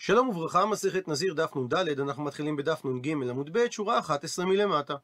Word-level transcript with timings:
שלום 0.00 0.28
וברכה, 0.28 0.66
מסכת 0.66 1.08
נזיר 1.08 1.34
דף 1.34 1.56
נ"ד, 1.56 2.00
אנחנו 2.00 2.22
מתחילים 2.22 2.56
בדף 2.56 2.84
נ"ג 2.84 3.08
עמוד 3.08 3.50
ב', 3.52 3.70
שורה 3.70 3.98
11 3.98 4.44
מלמטה. 4.44 4.94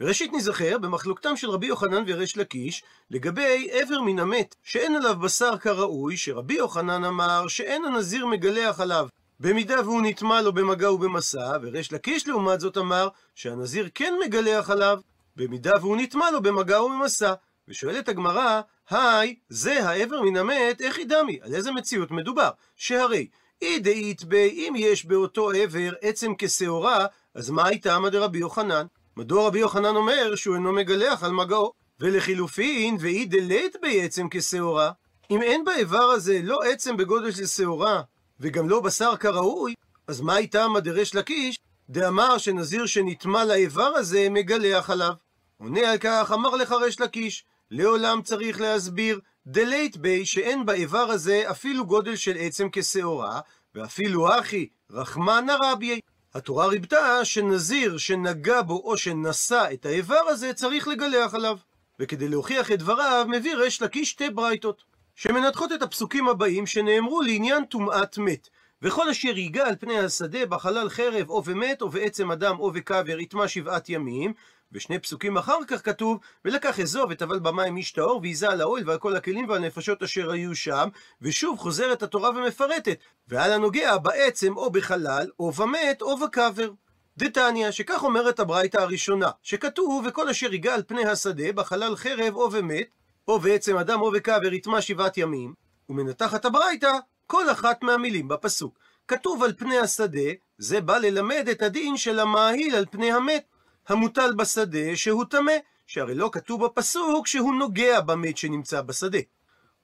וראשית 0.00 0.32
נזכר 0.32 0.78
במחלוקתם 0.78 1.36
של 1.36 1.50
רבי 1.50 1.66
יוחנן 1.66 2.04
וריש 2.06 2.36
לקיש 2.36 2.82
לגבי 3.10 3.68
איבר 3.72 4.00
מן 4.00 4.18
המת 4.18 4.54
שאין 4.62 4.96
עליו 4.96 5.16
בשר 5.16 5.58
כראוי, 5.58 6.16
שרבי 6.16 6.54
יוחנן 6.54 7.04
אמר 7.04 7.48
שאין 7.48 7.84
הנזיר 7.84 8.26
מגלח 8.26 8.80
עליו 8.80 9.08
במידה 9.40 9.80
והוא 9.84 10.02
נטמע 10.02 10.42
לו 10.42 10.52
במגע 10.52 10.92
ובמסע, 10.92 11.56
וריש 11.62 11.92
לקיש 11.92 12.28
לעומת 12.28 12.60
זאת 12.60 12.78
אמר 12.78 13.08
שהנזיר 13.34 13.88
כן 13.94 14.14
מגלח 14.26 14.70
עליו 14.70 15.00
במידה 15.36 15.72
והוא 15.80 15.96
נטמע 15.96 16.30
לו 16.30 16.42
במגע 16.42 16.82
ובמסע. 16.82 17.34
ושואלת 17.68 18.08
הגמרא, 18.08 18.60
היי, 18.90 19.36
זה 19.48 19.88
האיבר 19.88 20.22
מן 20.22 20.36
המת, 20.36 20.80
איך 20.80 20.98
ידמי? 20.98 21.38
על 21.42 21.54
איזה 21.54 21.72
מציאות 21.72 22.10
מדובר? 22.10 22.50
שהרי 22.76 23.28
אי 23.62 23.78
דאית 23.78 24.24
בי, 24.24 24.50
אם 24.50 24.74
יש 24.76 25.04
באותו 25.04 25.50
עבר 25.50 25.92
עצם 26.00 26.32
כשעורה, 26.38 27.06
אז 27.34 27.50
מה 27.50 27.66
הייתה 27.66 27.94
עמד 27.94 28.14
רבי 28.14 28.38
יוחנן? 28.38 28.86
מדוע 29.16 29.46
רבי 29.46 29.58
יוחנן 29.58 29.96
אומר 29.96 30.34
שהוא 30.34 30.54
אינו 30.54 30.72
מגלח 30.72 31.22
על 31.22 31.32
מגעו? 31.32 31.72
ולחילופין, 32.00 32.96
ואי 33.00 33.24
דלית 33.24 33.76
בי 33.82 34.02
עצם 34.02 34.26
כשעורה, 34.30 34.90
אם 35.30 35.42
אין 35.42 35.64
באיבר 35.64 36.02
הזה 36.02 36.40
לא 36.42 36.62
עצם 36.62 36.96
בגודל 36.96 37.30
של 37.30 37.46
שעורה, 37.46 38.02
וגם 38.40 38.68
לא 38.68 38.80
בשר 38.80 39.16
כראוי, 39.16 39.74
אז 40.06 40.20
מה 40.20 40.34
הייתה 40.34 40.64
עמד 40.64 40.84
דרש 40.84 41.14
לקיש, 41.14 41.58
דאמר 41.90 42.38
שנזיר 42.38 42.86
שנטמע 42.86 43.44
לאיבר 43.44 43.92
הזה 43.96 44.28
מגלח 44.30 44.90
עליו? 44.90 45.12
עונה 45.58 45.90
על 45.90 45.98
כך, 45.98 46.32
אמר 46.34 46.56
לך 46.56 46.72
רש 46.72 47.00
לקיש, 47.00 47.44
לעולם 47.70 48.22
צריך 48.22 48.60
להסביר 48.60 49.20
דלית 49.46 49.96
בי 49.96 50.26
שאין 50.26 50.66
באיבר 50.66 50.98
הזה 50.98 51.50
אפילו 51.50 51.86
גודל 51.86 52.16
של 52.16 52.36
עצם 52.38 52.68
כשעורה, 52.72 53.40
ואפילו 53.74 54.38
אחי 54.40 54.68
רחמנא 54.90 55.56
רביי. 55.60 56.00
התורה 56.34 56.66
ריבתה 56.66 57.24
שנזיר 57.24 57.98
שנגע 57.98 58.62
בו 58.62 58.82
או 58.84 58.96
שנשא 58.96 59.66
את 59.72 59.86
האיבר 59.86 60.20
הזה 60.28 60.52
צריך 60.52 60.88
לגלח 60.88 61.34
עליו. 61.34 61.58
וכדי 62.00 62.28
להוכיח 62.28 62.72
את 62.72 62.78
דבריו 62.78 63.26
מביא 63.28 63.56
ריש 63.56 63.82
לקיש 63.82 64.10
שתי 64.10 64.30
ברייתות, 64.30 64.84
שמנתחות 65.14 65.72
את 65.72 65.82
הפסוקים 65.82 66.28
הבאים 66.28 66.66
שנאמרו 66.66 67.22
לעניין 67.22 67.64
טומאת 67.64 68.18
מת. 68.18 68.48
וכל 68.82 69.08
אשר 69.08 69.38
ייגע 69.38 69.66
על 69.66 69.76
פני 69.80 69.98
השדה 69.98 70.46
בחלל 70.46 70.88
חרב 70.88 71.30
או 71.30 71.42
ומת 71.44 71.82
או 71.82 71.88
בעצם 71.88 72.30
אדם 72.30 72.58
או 72.58 72.70
בקבר 72.70 73.20
יטמע 73.20 73.48
שבעת 73.48 73.88
ימים 73.88 74.32
ושני 74.72 74.98
פסוקים 74.98 75.36
אחר 75.36 75.58
כך 75.68 75.84
כתוב, 75.84 76.18
ולקח 76.44 76.80
אזוב 76.80 77.10
וטבל 77.10 77.38
במים 77.38 77.76
איש 77.76 77.92
טהור, 77.92 78.20
ויזה 78.22 78.50
על 78.50 78.60
האוהל 78.60 78.82
ועל 78.86 78.98
כל 78.98 79.16
הכלים 79.16 79.48
והנפשות 79.48 80.02
אשר 80.02 80.30
היו 80.30 80.54
שם, 80.54 80.88
ושוב 81.22 81.58
חוזרת 81.58 82.02
התורה 82.02 82.30
ומפרטת, 82.30 82.98
ועל 83.28 83.52
הנוגע 83.52 83.98
בעצם 83.98 84.56
או 84.56 84.70
בחלל, 84.70 85.26
או 85.40 85.52
במת, 85.52 86.02
או 86.02 86.16
בקבר. 86.16 86.70
דתניא, 87.16 87.70
שכך 87.70 88.04
אומרת 88.04 88.40
הברייתא 88.40 88.78
הראשונה, 88.78 89.30
שכתוב, 89.42 90.04
וכל 90.08 90.28
אשר 90.28 90.52
ייגע 90.52 90.74
על 90.74 90.82
פני 90.86 91.06
השדה, 91.06 91.52
בחלל 91.52 91.96
חרב 91.96 92.34
או 92.34 92.50
במת, 92.50 92.86
או 93.28 93.38
בעצם 93.38 93.76
אדם 93.76 94.00
או 94.00 94.10
בקבר 94.10 94.52
יטמע 94.52 94.80
שבעת 94.80 95.18
ימים, 95.18 95.54
ומנתחת 95.88 96.44
הברייתא 96.44 96.92
כל 97.26 97.50
אחת 97.50 97.82
מהמילים 97.82 98.28
בפסוק. 98.28 98.78
כתוב 99.08 99.42
על 99.42 99.52
פני 99.52 99.78
השדה, 99.78 100.30
זה 100.58 100.80
בא 100.80 100.98
ללמד 100.98 101.48
את 101.50 101.62
הדין 101.62 101.96
של 101.96 102.18
המאהיל 102.18 102.76
על 102.76 102.84
פני 102.90 103.12
המת. 103.12 103.44
המוטל 103.88 104.34
בשדה 104.34 104.96
שהוא 104.96 105.24
טמא, 105.24 105.52
שהרי 105.86 106.14
לא 106.14 106.30
כתוב 106.32 106.64
בפסוק 106.64 107.26
שהוא 107.26 107.54
נוגע 107.54 108.00
במת 108.00 108.36
שנמצא 108.36 108.82
בשדה. 108.82 109.18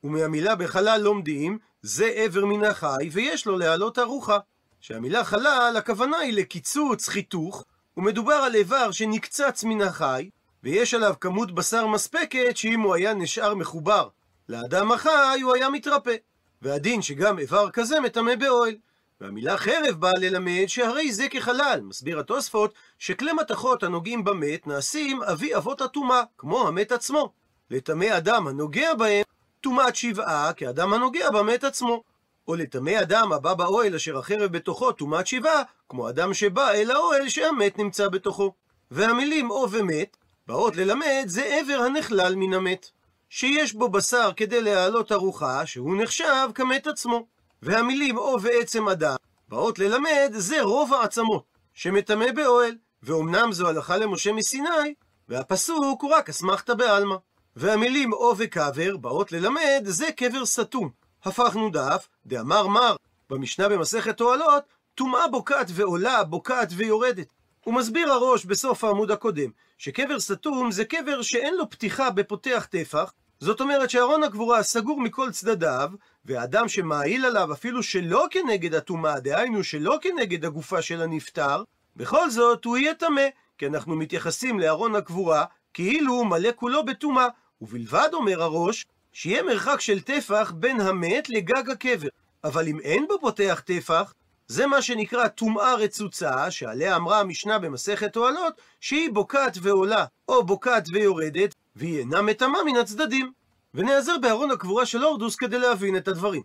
ומהמילה 0.04 0.54
בחלל 0.54 1.00
לומדים, 1.00 1.58
זה 1.82 2.06
עבר 2.06 2.44
מן 2.44 2.64
החי, 2.64 3.08
ויש 3.12 3.46
לו 3.46 3.58
להעלות 3.58 3.98
ארוחה. 3.98 4.38
שהמילה 4.80 5.24
חלל, 5.24 5.74
הכוונה 5.78 6.16
היא 6.16 6.32
לקיצוץ, 6.32 7.08
חיתוך, 7.08 7.64
ומדובר 7.96 8.34
על 8.34 8.54
איבר 8.54 8.90
שנקצץ 8.90 9.64
מן 9.64 9.82
החי, 9.82 10.30
ויש 10.62 10.94
עליו 10.94 11.14
כמות 11.20 11.54
בשר 11.54 11.86
מספקת 11.86 12.56
שאם 12.56 12.80
הוא 12.80 12.94
היה 12.94 13.14
נשאר 13.14 13.54
מחובר 13.54 14.08
לאדם 14.48 14.92
החי, 14.92 15.40
הוא 15.42 15.54
היה 15.54 15.70
מתרפא. 15.70 16.16
והדין 16.62 17.02
שגם 17.02 17.38
איבר 17.38 17.70
כזה 17.70 18.00
מטמא 18.00 18.34
באוהל. 18.34 18.76
והמילה 19.22 19.56
חרב 19.56 19.94
באה 19.98 20.12
ללמד 20.18 20.66
שהרי 20.66 21.12
זה 21.12 21.28
כחלל. 21.28 21.80
מסביר 21.82 22.20
התוספות 22.20 22.74
שכלי 22.98 23.32
מתכות 23.32 23.82
הנוגעים 23.82 24.24
במת 24.24 24.66
נעשים 24.66 25.22
אבי 25.22 25.56
אבות 25.56 25.80
הטומאה, 25.80 26.22
כמו 26.38 26.68
המת 26.68 26.92
עצמו. 26.92 27.32
לטמא 27.70 28.16
אדם 28.16 28.46
הנוגע 28.46 28.94
בהם, 28.94 29.24
טומאת 29.60 29.96
שבעה 29.96 30.52
כאדם 30.52 30.92
הנוגע 30.92 31.30
במת 31.30 31.64
עצמו. 31.64 32.02
או 32.48 32.54
לטמא 32.54 32.98
אדם 33.02 33.32
הבא 33.32 33.54
באוהל 33.54 33.94
אשר 33.94 34.18
החרב 34.18 34.52
בתוכו 34.52 34.92
טומאת 34.92 35.26
שבעה, 35.26 35.62
כמו 35.88 36.08
אדם 36.08 36.34
שבא 36.34 36.70
אל 36.70 36.90
האוהל 36.90 37.28
שהמת 37.28 37.78
נמצא 37.78 38.08
בתוכו. 38.08 38.52
והמילים 38.90 39.50
או 39.50 39.66
ומת 39.70 40.16
באות 40.46 40.76
ללמד 40.76 41.24
זה 41.26 41.44
עבר 41.60 41.82
הנכלל 41.82 42.34
מן 42.34 42.54
המת. 42.54 42.90
שיש 43.30 43.72
בו 43.74 43.88
בשר 43.88 44.30
כדי 44.36 44.62
להעלות 44.62 45.12
ארוחה, 45.12 45.66
שהוא 45.66 46.02
נחשב 46.02 46.48
כמת 46.54 46.86
עצמו. 46.86 47.26
והמילים 47.62 48.18
או 48.18 48.42
ועצם 48.42 48.88
אדם 48.88 49.16
באות 49.48 49.78
ללמד 49.78 50.32
זה 50.32 50.62
רוב 50.62 50.94
העצמות 50.94 51.44
שמטמא 51.74 52.32
באוהל, 52.32 52.74
ואומנם 53.02 53.52
זו 53.52 53.68
הלכה 53.68 53.96
למשה 53.96 54.32
מסיני, 54.32 54.94
והפסוק 55.28 56.02
הוא 56.02 56.10
רק 56.10 56.28
אסמכתא 56.28 56.74
בעלמא. 56.74 57.16
והמילים 57.56 58.12
או 58.12 58.34
וקבר 58.38 58.96
באות 58.96 59.32
ללמד 59.32 59.82
זה 59.84 60.12
קבר 60.16 60.46
סתום. 60.46 60.90
הפכנו 61.24 61.70
דף, 61.70 62.08
דאמר 62.26 62.66
מר, 62.66 62.96
במשנה 63.30 63.68
במסכת 63.68 64.20
אוהלות, 64.20 64.62
טומאה 64.94 65.28
בוקעת 65.28 65.66
ועולה, 65.70 66.24
בוקעת 66.24 66.68
ויורדת. 66.76 67.26
הוא 67.64 67.74
מסביר 67.74 68.12
הראש 68.12 68.44
בסוף 68.44 68.84
העמוד 68.84 69.10
הקודם, 69.10 69.50
שקבר 69.78 70.20
סתום 70.20 70.70
זה 70.70 70.84
קבר 70.84 71.22
שאין 71.22 71.54
לו 71.56 71.70
פתיחה 71.70 72.10
בפותח 72.10 72.66
טפח, 72.70 73.12
זאת 73.40 73.60
אומרת 73.60 73.90
שארון 73.90 74.22
הקבורה 74.22 74.62
סגור 74.62 75.00
מכל 75.00 75.30
צדדיו, 75.30 75.90
והאדם 76.24 76.68
שמעיל 76.68 77.24
עליו 77.24 77.52
אפילו 77.52 77.82
שלא 77.82 78.26
כנגד 78.30 78.74
הטומאה, 78.74 79.20
דהיינו 79.20 79.64
שלא 79.64 79.98
כנגד 80.02 80.44
הגופה 80.44 80.82
של 80.82 81.02
הנפטר, 81.02 81.62
בכל 81.96 82.30
זאת 82.30 82.64
הוא 82.64 82.76
יהיה 82.76 82.94
טמא, 82.94 83.26
כי 83.58 83.66
אנחנו 83.66 83.96
מתייחסים 83.96 84.60
לארון 84.60 84.94
הקבורה 84.94 85.44
כאילו 85.74 86.12
הוא 86.12 86.26
מלא 86.26 86.50
כולו 86.56 86.84
בטומאה, 86.84 87.26
ובלבד 87.60 88.08
אומר 88.12 88.42
הראש, 88.42 88.86
שיהיה 89.12 89.42
מרחק 89.42 89.80
של 89.80 90.00
טפח 90.00 90.52
בין 90.56 90.80
המת 90.80 91.28
לגג 91.28 91.70
הקבר. 91.70 92.08
אבל 92.44 92.68
אם 92.68 92.80
אין 92.80 93.06
בו 93.08 93.18
פותח 93.20 93.62
טפח, 93.66 94.14
זה 94.46 94.66
מה 94.66 94.82
שנקרא 94.82 95.28
טומאה 95.28 95.74
רצוצה, 95.74 96.50
שעליה 96.50 96.96
אמרה 96.96 97.20
המשנה 97.20 97.58
במסכת 97.58 98.16
אוהלות, 98.16 98.54
שהיא 98.80 99.10
בוקעת 99.12 99.58
ועולה, 99.62 100.04
או 100.28 100.46
בוקעת 100.46 100.84
ויורדת, 100.92 101.54
והיא 101.76 101.98
אינה 101.98 102.22
מטמאה 102.22 102.64
מן 102.64 102.76
הצדדים. 102.76 103.32
ונעזר 103.74 104.18
בארון 104.18 104.50
הקבורה 104.50 104.86
של 104.86 105.02
הורדוס 105.02 105.36
כדי 105.36 105.58
להבין 105.58 105.96
את 105.96 106.08
הדברים. 106.08 106.42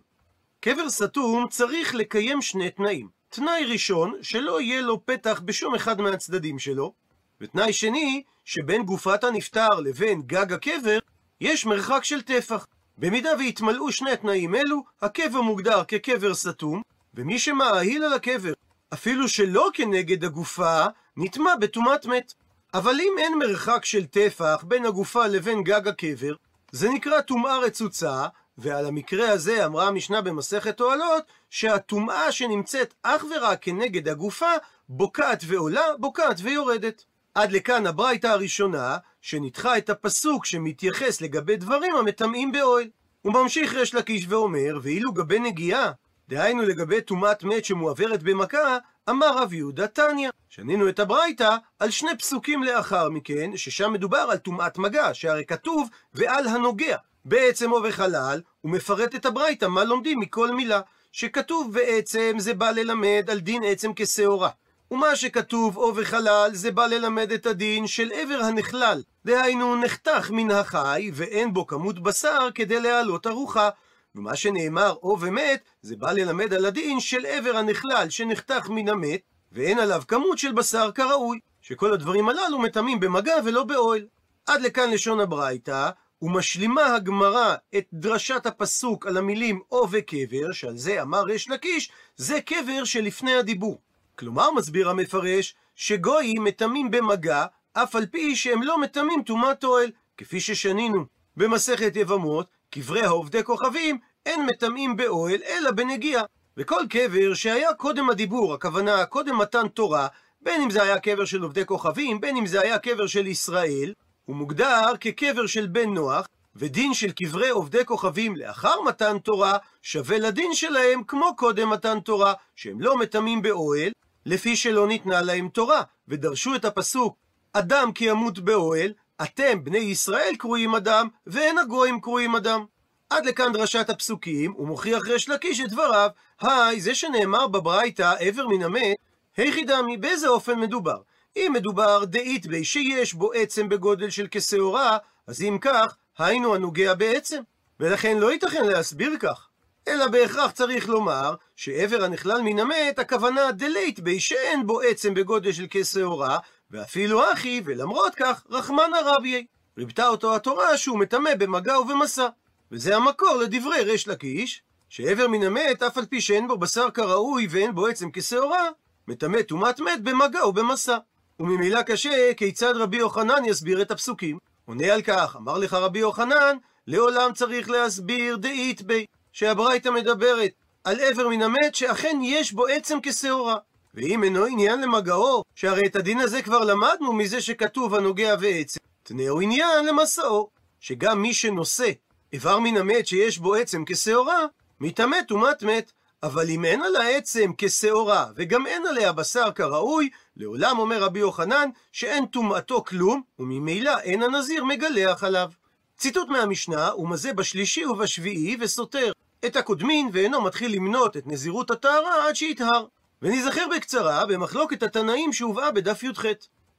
קבר 0.60 0.90
סתום 0.90 1.46
צריך 1.50 1.94
לקיים 1.94 2.42
שני 2.42 2.70
תנאים. 2.70 3.08
תנאי 3.28 3.64
ראשון, 3.64 4.14
שלא 4.22 4.60
יהיה 4.60 4.80
לו 4.80 5.06
פתח 5.06 5.40
בשום 5.44 5.74
אחד 5.74 6.00
מהצדדים 6.00 6.58
שלו, 6.58 6.92
ותנאי 7.40 7.72
שני, 7.72 8.22
שבין 8.44 8.82
גופת 8.82 9.24
הנפטר 9.24 9.68
לבין 9.68 10.22
גג 10.22 10.52
הקבר, 10.52 10.98
יש 11.40 11.66
מרחק 11.66 12.04
של 12.04 12.22
טפח. 12.22 12.66
במידה 12.98 13.30
והתמלאו 13.38 13.92
שני 13.92 14.16
תנאים 14.16 14.54
אלו, 14.54 14.82
הקבר 15.02 15.40
מוגדר 15.40 15.84
כקבר 15.84 16.34
סתום, 16.34 16.82
ומי 17.14 17.38
שמאהיל 17.38 18.04
על 18.04 18.12
הקבר, 18.12 18.52
אפילו 18.92 19.28
שלא 19.28 19.68
כנגד 19.74 20.24
הגופה, 20.24 20.84
נטמע 21.16 21.56
בטומאת 21.60 22.06
מת. 22.06 22.32
אבל 22.74 22.94
אם 23.00 23.12
אין 23.18 23.38
מרחק 23.38 23.84
של 23.84 24.06
טפח 24.06 24.64
בין 24.68 24.86
הגופה 24.86 25.26
לבין 25.26 25.62
גג 25.62 25.88
הקבר, 25.88 26.34
זה 26.72 26.88
נקרא 26.88 27.20
טומאה 27.20 27.58
רצוצה, 27.58 28.26
ועל 28.58 28.86
המקרה 28.86 29.30
הזה 29.30 29.66
אמרה 29.66 29.88
המשנה 29.88 30.20
במסכת 30.20 30.80
אוהלות, 30.80 31.22
שהטומאה 31.50 32.32
שנמצאת 32.32 32.94
אך 33.02 33.24
ורק 33.24 33.62
כנגד 33.62 34.08
הגופה, 34.08 34.50
בוקעת 34.88 35.42
ועולה, 35.46 35.84
בוקעת 35.98 36.36
ויורדת. 36.42 37.04
עד 37.34 37.52
לכאן 37.52 37.86
הברייתא 37.86 38.26
הראשונה, 38.26 38.96
שניתחה 39.22 39.78
את 39.78 39.90
הפסוק 39.90 40.44
שמתייחס 40.46 41.20
לגבי 41.20 41.56
דברים 41.56 41.96
המטמאים 41.96 42.52
באוהל. 42.52 42.88
הוא 43.22 43.32
ממשיך 43.32 43.74
ריש 43.74 43.94
לקיש 43.94 44.26
ואומר, 44.28 44.78
ואילו 44.82 45.12
גבי 45.12 45.38
נגיעה, 45.38 45.92
דהיינו 46.28 46.62
לגבי 46.62 47.00
טומאת 47.00 47.44
מת 47.44 47.64
שמועברת 47.64 48.22
במכה, 48.22 48.78
אמר 49.10 49.38
רב 49.38 49.52
יהודה 49.52 49.86
תניא. 49.86 50.30
שנינו 50.48 50.88
את 50.88 50.98
הברייתא 50.98 51.56
על 51.78 51.90
שני 51.90 52.18
פסוקים 52.18 52.62
לאחר 52.62 53.08
מכן, 53.08 53.56
ששם 53.56 53.92
מדובר 53.92 54.26
על 54.30 54.36
טומאת 54.36 54.78
מגע, 54.78 55.14
שהרי 55.14 55.44
כתוב 55.44 55.88
ועל 56.14 56.48
הנוגע. 56.48 56.96
בעצם 57.24 57.72
או 57.72 57.82
בחלל, 57.82 58.40
הוא 58.60 58.72
מפרט 58.72 59.14
את 59.14 59.26
הברייתא, 59.26 59.66
מה 59.66 59.84
לומדים 59.84 60.20
מכל 60.20 60.50
מילה. 60.50 60.80
שכתוב 61.12 61.72
בעצם 61.72 62.36
זה 62.38 62.54
בא 62.54 62.70
ללמד 62.70 63.26
על 63.30 63.38
דין 63.38 63.62
עצם 63.64 63.90
כשעורה. 63.96 64.50
ומה 64.90 65.16
שכתוב 65.16 65.76
או 65.76 65.92
בחלל 65.92 66.50
זה 66.52 66.70
בא 66.70 66.86
ללמד 66.86 67.32
את 67.32 67.46
הדין 67.46 67.86
של 67.86 68.10
עבר 68.12 68.40
הנכלל. 68.44 69.02
דהיינו 69.24 69.76
נחתך 69.76 70.30
מן 70.30 70.50
החי 70.50 71.10
ואין 71.14 71.52
בו 71.52 71.66
כמות 71.66 72.02
בשר 72.02 72.48
כדי 72.54 72.80
להעלות 72.80 73.26
ארוחה. 73.26 73.70
ומה 74.18 74.36
שנאמר 74.36 74.94
או 75.02 75.16
ומת, 75.20 75.60
זה 75.82 75.96
בא 75.96 76.12
ללמד 76.12 76.54
על 76.54 76.64
הדין 76.64 77.00
של 77.00 77.26
עבר 77.26 77.56
הנחלל 77.56 78.10
שנחתך 78.10 78.68
מן 78.68 78.88
המת, 78.88 79.20
ואין 79.52 79.78
עליו 79.78 80.02
כמות 80.08 80.38
של 80.38 80.52
בשר 80.52 80.90
כראוי, 80.92 81.38
שכל 81.60 81.92
הדברים 81.92 82.28
הללו 82.28 82.58
מטמאים 82.58 83.00
במגע 83.00 83.34
ולא 83.44 83.64
באוהל. 83.64 84.06
עד 84.46 84.60
לכאן 84.60 84.90
לשון 84.90 85.20
הברייתא, 85.20 85.90
ומשלימה 86.22 86.94
הגמרא 86.94 87.54
את 87.78 87.86
דרשת 87.92 88.46
הפסוק 88.46 89.06
על 89.06 89.16
המילים 89.16 89.60
או 89.72 89.86
וקבר, 89.90 90.52
שעל 90.52 90.76
זה 90.76 91.02
אמר 91.02 91.22
ריש 91.22 91.48
לקיש, 91.48 91.90
זה 92.16 92.40
קבר 92.40 92.84
שלפני 92.84 93.34
הדיבור. 93.34 93.80
כלומר, 94.18 94.50
מסביר 94.50 94.90
המפרש, 94.90 95.54
שגויים 95.74 96.44
מטמאים 96.44 96.90
במגע, 96.90 97.44
אף 97.72 97.96
על 97.96 98.06
פי 98.06 98.36
שהם 98.36 98.62
לא 98.62 98.80
מטמאים 98.80 99.22
טומאת 99.22 99.64
אוהל, 99.64 99.90
כפי 100.16 100.40
ששנינו 100.40 101.04
במסכת 101.36 101.96
יבמות, 101.96 102.46
קברי 102.70 103.02
העובדי 103.02 103.44
כוכבים, 103.44 103.98
אין 104.28 104.46
מטמאים 104.46 104.96
באוהל, 104.96 105.40
אלא 105.48 105.70
בנגיעה. 105.70 106.22
וכל 106.56 106.82
קבר 106.90 107.34
שהיה 107.34 107.74
קודם 107.74 108.10
הדיבור, 108.10 108.54
הכוונה 108.54 109.06
קודם 109.06 109.38
מתן 109.38 109.68
תורה, 109.68 110.06
בין 110.40 110.62
אם 110.62 110.70
זה 110.70 110.82
היה 110.82 110.98
קבר 111.00 111.24
של 111.24 111.42
עובדי 111.42 111.66
כוכבים, 111.66 112.20
בין 112.20 112.36
אם 112.36 112.46
זה 112.46 112.60
היה 112.60 112.78
קבר 112.78 113.06
של 113.06 113.26
ישראל, 113.26 113.92
הוא 114.24 114.36
מוגדר 114.36 114.92
כקבר 115.00 115.46
של 115.46 115.66
בן 115.66 115.94
נוח, 115.94 116.26
ודין 116.56 116.94
של 116.94 117.12
קברי 117.12 117.48
עובדי 117.48 117.84
כוכבים 117.84 118.36
לאחר 118.36 118.80
מתן 118.86 119.18
תורה, 119.18 119.58
שווה 119.82 120.18
לדין 120.18 120.54
שלהם 120.54 121.02
כמו 121.02 121.36
קודם 121.36 121.70
מתן 121.70 122.00
תורה, 122.00 122.32
שהם 122.56 122.80
לא 122.80 122.96
מטמאים 122.96 123.42
באוהל, 123.42 123.92
לפי 124.26 124.56
שלא 124.56 124.86
ניתנה 124.86 125.22
להם 125.22 125.48
תורה, 125.48 125.82
ודרשו 126.08 126.54
את 126.54 126.64
הפסוק, 126.64 127.16
אדם 127.52 127.92
כי 127.92 128.04
ימות 128.04 128.38
באוהל, 128.38 128.92
אתם 129.22 129.64
בני 129.64 129.78
ישראל 129.78 130.34
קרויים 130.38 130.74
אדם, 130.74 131.08
ואין 131.26 131.58
הגויים 131.58 132.00
קרויים 132.00 132.36
אדם. 132.36 132.64
עד 133.10 133.26
לכאן 133.26 133.52
דרשת 133.52 133.90
הפסוקים, 133.90 134.54
ומוכיח 134.58 135.06
ריש 135.06 135.28
לקיש 135.28 135.60
את 135.60 135.68
דבריו, 135.68 136.10
היי, 136.40 136.80
זה 136.80 136.94
שנאמר 136.94 137.46
בברייתא, 137.46 138.14
עבר 138.20 138.46
מן 138.46 138.62
המת, 138.62 138.96
היכי 139.36 139.64
דמי, 139.64 139.96
באיזה 139.96 140.28
אופן 140.28 140.60
מדובר? 140.60 141.00
אם 141.36 141.50
מדובר 141.54 142.04
דאית 142.04 142.46
בי 142.46 142.64
שיש 142.64 143.14
בו 143.14 143.32
עצם 143.32 143.68
בגודל 143.68 144.10
של 144.10 144.26
כשעורה, 144.30 144.98
אז 145.26 145.42
אם 145.42 145.58
כך, 145.60 145.96
היינו 146.18 146.54
הנוגע 146.54 146.94
בעצם. 146.94 147.42
ולכן 147.80 148.18
לא 148.18 148.32
ייתכן 148.32 148.64
להסביר 148.66 149.16
כך. 149.20 149.48
אלא 149.88 150.06
בהכרח 150.06 150.50
צריך 150.50 150.88
לומר 150.88 151.34
שעבר 151.56 152.04
הנכלל 152.04 152.42
מן 152.42 152.58
המת, 152.58 152.98
הכוונה 152.98 153.52
דלית 153.52 154.00
בי 154.00 154.20
שאין 154.20 154.66
בו 154.66 154.80
עצם 154.80 155.14
בגודל 155.14 155.52
של 155.52 155.66
כשעורה, 155.70 156.38
ואפילו 156.70 157.32
אחי, 157.32 157.62
ולמרות 157.64 158.14
כך, 158.14 158.46
רחמנא 158.50 158.98
רביי. 159.04 159.46
ריבתה 159.78 160.08
אותו 160.08 160.36
התורה 160.36 160.76
שהוא 160.76 160.98
מטמא 160.98 161.34
במגע 161.34 161.78
ובמסע. 161.78 162.28
וזה 162.72 162.96
המקור 162.96 163.36
לדברי 163.36 163.82
ריש 163.82 164.08
לקיש, 164.08 164.62
שעבר 164.88 165.28
מן 165.28 165.42
המת, 165.42 165.82
אף 165.82 165.98
על 165.98 166.06
פי 166.06 166.20
שאין 166.20 166.48
בו 166.48 166.58
בשר 166.58 166.90
כראוי 166.90 167.46
ואין 167.50 167.74
בו 167.74 167.86
עצם 167.86 168.10
כשעורה, 168.12 168.68
מטמא 169.08 169.42
טומאת 169.42 169.80
מת 169.80 170.02
במגע 170.02 170.46
ובמסע. 170.46 170.98
וממילא 171.40 171.82
קשה, 171.82 172.34
כיצד 172.36 172.76
רבי 172.76 172.96
יוחנן 172.96 173.44
יסביר 173.44 173.82
את 173.82 173.90
הפסוקים? 173.90 174.38
עונה 174.64 174.94
על 174.94 175.02
כך, 175.02 175.36
אמר 175.36 175.58
לך 175.58 175.74
רבי 175.74 175.98
יוחנן, 175.98 176.56
לעולם 176.86 177.32
צריך 177.32 177.70
להסביר 177.70 178.36
דאית 178.36 178.82
בי, 178.82 179.06
שהברייתא 179.32 179.88
מדברת 179.88 180.50
על 180.84 181.00
עבר 181.00 181.28
מן 181.28 181.42
המת 181.42 181.74
שאכן 181.74 182.18
יש 182.22 182.52
בו 182.52 182.66
עצם 182.66 182.98
כשעורה. 183.02 183.56
ואם 183.94 184.24
אינו 184.24 184.44
עניין 184.44 184.80
למגעו, 184.80 185.42
שהרי 185.54 185.86
את 185.86 185.96
הדין 185.96 186.20
הזה 186.20 186.42
כבר 186.42 186.64
למדנו 186.64 187.12
מזה 187.12 187.40
שכתוב 187.40 187.94
הנוגע 187.94 188.34
ועצם, 188.40 188.80
תנאו 189.02 189.40
עניין 189.40 189.86
למסעו, 189.86 190.50
שגם 190.80 191.22
מי 191.22 191.34
שנושא 191.34 191.90
איבר 192.32 192.58
מן 192.58 192.76
המת 192.76 193.06
שיש 193.06 193.38
בו 193.38 193.54
עצם 193.54 193.84
כשעורה, 193.86 194.46
מטמא 194.80 195.16
טומאת 195.28 195.62
מת. 195.62 195.92
אבל 196.22 196.50
אם 196.50 196.64
אין 196.64 196.82
על 196.82 196.96
העצם 196.96 197.50
כשעורה, 197.58 198.26
וגם 198.36 198.66
אין 198.66 198.86
עליה 198.86 199.12
בשר 199.12 199.50
כראוי, 199.54 200.08
לעולם 200.36 200.78
אומר 200.78 201.02
רבי 201.02 201.18
יוחנן, 201.18 201.68
שאין 201.92 202.26
טומאתו 202.26 202.84
כלום, 202.84 203.22
וממילא 203.38 203.98
אין 203.98 204.22
הנזיר 204.22 204.64
מגלח 204.64 205.24
עליו. 205.24 205.50
ציטוט 205.98 206.28
מהמשנה, 206.28 206.88
הוא 206.88 207.08
מזה 207.08 207.32
בשלישי 207.32 207.86
ובשביעי, 207.86 208.56
וסותר 208.60 209.12
את 209.46 209.56
הקודמין, 209.56 210.08
ואינו 210.12 210.40
מתחיל 210.40 210.74
למנות 210.74 211.16
את 211.16 211.26
נזירות 211.26 211.70
הטהרה 211.70 212.28
עד 212.28 212.36
שיטהר. 212.36 212.84
ונזכר 213.22 213.66
בקצרה 213.76 214.26
במחלוקת 214.26 214.82
התנאים 214.82 215.32
שהובאה 215.32 215.72
בדף 215.72 216.02
י"ח. 216.02 216.24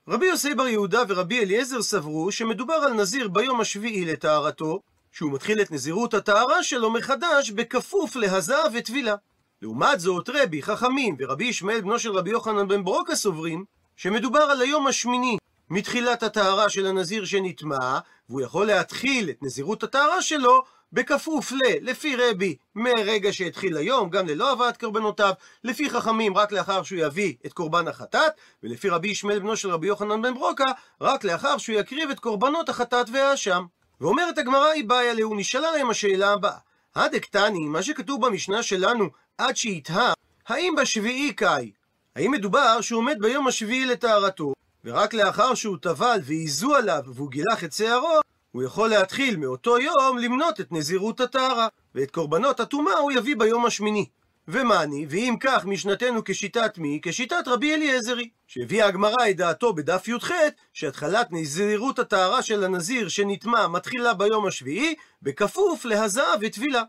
רבי 0.08 0.26
יוסי 0.26 0.54
בר 0.54 0.68
יהודה 0.68 1.04
ורבי 1.08 1.40
אליעזר 1.40 1.82
סברו 1.82 2.32
שמדובר 2.32 2.74
על 2.74 2.94
נזיר 2.94 3.28
ביום 3.28 3.62
השביעי 3.62 4.06
לטהרתו, 4.06 4.82
שהוא 5.12 5.32
מתחיל 5.32 5.62
את 5.62 5.72
נזירות 5.72 6.14
הטהרה 6.14 6.64
שלו 6.64 6.92
מחדש 6.92 7.52
בכפוף 7.52 8.16
להזעה 8.16 8.64
וטבילה. 8.74 9.16
לעומת 9.62 10.00
זאת 10.00 10.30
רבי, 10.34 10.62
חכמים 10.62 11.16
ורבי 11.20 11.46
ישמעאל 11.46 11.82
בנו 11.82 12.00
של 12.00 12.12
רבי 12.12 12.30
יוחנן 12.30 12.68
בן 12.68 12.84
ברוקה 12.84 13.16
סוברים 13.16 13.66
שמדובר 13.96 14.40
על 14.40 14.62
היום 14.62 14.88
השמיני 14.88 15.38
מתחילת 15.70 16.24
הטהרה 16.24 16.70
של 16.70 16.86
הנזיר 16.86 17.26
שנטמע, 17.26 18.00
והוא 18.30 18.42
יכול 18.42 18.68
להתחיל 18.68 19.30
את 19.30 19.38
נזירות 19.42 19.84
הטהרה 19.84 20.22
שלו 20.22 20.64
בכפוף 20.94 21.52
ל, 21.52 21.58
לפי 21.82 22.16
רבי, 22.16 22.56
מרגע 22.76 23.34
שהתחיל 23.34 23.78
היום, 23.78 24.10
גם 24.10 24.28
ללא 24.28 24.52
הבאת 24.52 24.78
קורבנותיו, 24.78 25.34
לפי 25.64 25.90
חכמים, 25.90 26.38
רק 26.38 26.52
לאחר 26.52 26.84
שהוא 26.84 27.00
יביא 27.00 27.34
את 27.46 27.54
קורבן 27.54 27.88
החטאת, 27.88 28.32
ולפי 28.64 28.90
רבי 28.90 29.08
ישמעאל 29.08 29.40
בנו 29.40 29.56
של 29.56 29.72
רבי 29.72 29.88
יוחנן 29.88 30.22
בן 30.22 30.34
ברוקה, 30.34 30.72
רק 31.02 31.24
לאחר 31.24 31.58
שהוא 31.58 31.80
יקריב 31.80 32.10
את 32.10 32.20
קורבנות 32.20 32.70
החטאת 32.70 33.08
והאשם. 33.14 33.66
ואומרת 34.02 34.38
הגמרא 34.38 34.68
היא 34.68 34.84
בעיה 34.84 35.14
להו, 35.14 35.36
נשאלה 35.36 35.72
להם 35.72 35.90
השאלה 35.90 36.34
הבאה. 36.34 36.58
הדקטני, 36.96 37.60
מה 37.60 37.84
שכתוב 37.84 38.26
במשנה 38.26 38.64
שלנו, 38.64 39.10
עד 39.38 39.58
שיטהר, 39.58 40.14
האם 40.48 40.74
בשביעי 40.82 41.34
קאי? 41.34 41.72
האם 42.16 42.32
מדובר 42.32 42.82
שהוא 42.82 43.00
עומד 43.00 43.18
ביום 43.20 43.48
השביעי 43.48 43.86
לטהרתו, 43.86 44.54
ורק 44.86 45.14
לאחר 45.14 45.54
שהוא 45.54 45.78
טבל 45.82 46.20
ועיזו 46.24 46.76
עליו 46.76 47.02
והוא 47.06 47.30
גילח 47.30 47.64
את 47.64 47.74
שערו, 47.74 48.20
הוא 48.52 48.64
יכול 48.64 48.90
להתחיל 48.90 49.38
מאותו 49.38 49.80
יום 49.80 50.18
למנות 50.18 50.60
את 50.60 50.72
נזירות 50.72 51.20
הטהרה, 51.20 51.68
ואת 51.96 52.12
קורבנות 52.12 52.60
הטומאה 52.60 52.98
הוא 52.98 53.12
יביא 53.12 53.36
ביום 53.36 53.66
השמיני. 53.66 54.06
ומאני, 54.52 55.06
ואם 55.10 55.36
כך 55.40 55.66
משנתנו 55.66 56.22
כשיטת 56.26 56.78
מי? 56.78 57.00
כשיטת 57.02 57.48
רבי 57.48 57.74
אליעזרי, 57.74 58.30
שהביאה 58.48 58.88
הגמרא 58.88 59.30
את 59.30 59.38
דעתו 59.38 59.74
בדף 59.74 60.08
י"ח, 60.08 60.32
שהתחלת 60.74 61.28
נזירות 61.32 62.00
הטהרה 62.00 62.42
של 62.42 62.64
הנזיר 62.64 63.08
שנטמע 63.08 63.68
מתחילה 63.68 64.14
ביום 64.14 64.48
השביעי, 64.48 64.96
בכפוף 65.22 65.86
להזעה 65.86 66.34
וטבילה. 66.42 66.84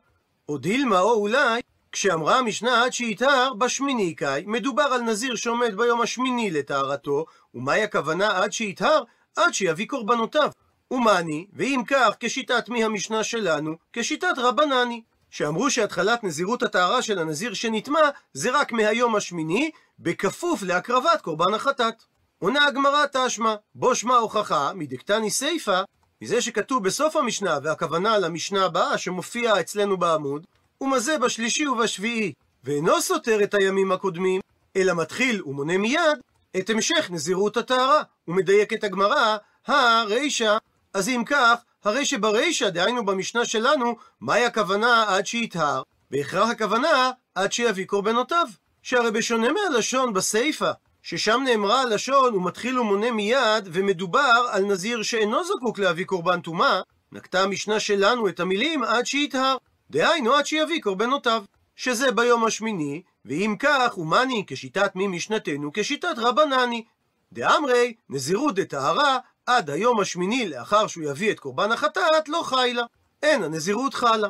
או 0.48 0.58
דילמה 0.58 1.00
או 1.00 1.12
אולי, 1.12 1.60
כשאמרה 1.92 2.38
המשנה 2.38 2.84
עד 2.84 2.92
שיטהר 2.92 3.54
בשמיני 3.54 4.14
קאי, 4.14 4.44
מדובר 4.46 4.82
על 4.82 5.00
נזיר 5.00 5.34
שעומד 5.34 5.76
ביום 5.76 6.00
השמיני 6.00 6.50
לטהרתו, 6.50 7.24
ומהי 7.54 7.82
הכוונה 7.82 8.42
עד 8.42 8.52
שיטהר? 8.52 9.02
עד 9.36 9.54
שיביא 9.54 9.86
קורבנותיו. 9.86 10.50
ומאני, 10.90 11.46
ואם 11.52 11.82
כך, 11.86 12.16
כשיטת 12.20 12.68
מי 12.68 12.84
המשנה 12.84 13.24
שלנו? 13.24 13.74
כשיטת 13.92 14.34
רבנני. 14.38 15.02
שאמרו 15.30 15.70
שהתחלת 15.70 16.24
נזירות 16.24 16.62
הטהרה 16.62 17.02
של 17.02 17.18
הנזיר 17.18 17.54
שנטמע 17.54 18.00
זה 18.32 18.50
רק 18.52 18.72
מהיום 18.72 19.16
השמיני, 19.16 19.70
בכפוף 19.98 20.62
להקרבת 20.62 21.20
קורבן 21.22 21.54
החטאת. 21.54 21.94
עונה 22.38 22.66
הגמרא 22.66 23.04
תשמע, 23.12 23.54
בו 23.74 23.94
שמע 23.94 24.16
הוכחה, 24.16 24.72
מדקתני 24.74 25.30
סיפא, 25.30 25.82
מזה 26.22 26.42
שכתוב 26.42 26.84
בסוף 26.84 27.16
המשנה, 27.16 27.58
והכוונה 27.62 28.18
למשנה 28.18 28.64
הבאה 28.64 28.98
שמופיעה 28.98 29.60
אצלנו 29.60 29.96
בעמוד, 29.96 30.46
ומזה 30.80 31.18
בשלישי 31.18 31.66
ובשביעי, 31.66 32.32
ואינו 32.64 33.02
סותר 33.02 33.42
את 33.42 33.54
הימים 33.54 33.92
הקודמים, 33.92 34.40
אלא 34.76 34.94
מתחיל 34.94 35.42
ומונה 35.46 35.78
מיד 35.78 36.18
את 36.56 36.70
המשך 36.70 37.10
נזירות 37.10 37.56
הטהרה, 37.56 38.02
ומדייקת 38.28 38.84
הגמרא, 38.84 39.36
הרישא, 39.66 40.56
אז 40.94 41.08
אם 41.08 41.22
כך, 41.26 41.54
הרי 41.84 42.04
שברישא, 42.04 42.68
דהיינו 42.68 43.04
במשנה 43.04 43.44
שלנו, 43.44 43.96
מהי 44.20 44.44
הכוונה 44.44 45.04
עד 45.08 45.26
שיטהר? 45.26 45.82
בהכרח 46.10 46.48
הכוונה 46.48 47.10
עד 47.34 47.52
שיביא 47.52 47.86
קורבנותיו. 47.86 48.46
שהרי 48.82 49.10
בשונה 49.10 49.48
מהלשון 49.52 50.12
בסיפא, 50.12 50.72
ששם 51.02 51.40
נאמרה 51.44 51.82
הלשון, 51.82 52.32
הוא 52.32 52.44
מתחיל 52.44 52.78
ומונה 52.78 53.10
מיד, 53.10 53.68
ומדובר 53.72 54.48
על 54.50 54.64
נזיר 54.64 55.02
שאינו 55.02 55.44
זקוק 55.44 55.78
להביא 55.78 56.04
קורבן 56.04 56.40
טומאה, 56.40 56.80
נקטה 57.12 57.42
המשנה 57.42 57.80
שלנו 57.80 58.28
את 58.28 58.40
המילים 58.40 58.84
עד 58.84 59.06
שיטהר. 59.06 59.56
דהיינו 59.90 60.34
עד 60.34 60.46
שיביא 60.46 60.82
קורבנותיו. 60.82 61.44
שזה 61.76 62.12
ביום 62.12 62.44
השמיני, 62.44 63.02
ואם 63.24 63.56
כך, 63.58 63.98
ומאני 63.98 64.44
כשיטת 64.46 64.96
מי 64.96 65.06
משנתנו 65.06 65.70
כשיטת 65.74 66.14
רבנני. 66.16 66.84
דאמרי, 67.32 67.94
נזירות 68.08 68.54
דטהרה, 68.54 69.18
עד 69.56 69.70
היום 69.70 70.00
השמיני 70.00 70.48
לאחר 70.48 70.86
שהוא 70.86 71.04
יביא 71.04 71.30
את 71.30 71.40
קורבן 71.40 71.72
החטאת, 71.72 72.28
לא 72.28 72.42
חי 72.44 72.72
לה. 72.74 72.82
אין 73.22 73.42
הנזירות 73.42 73.94
חלה. 73.94 74.28